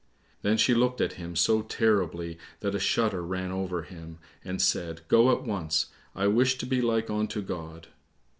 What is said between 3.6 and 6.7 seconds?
him, and said, "Go at once; I wish to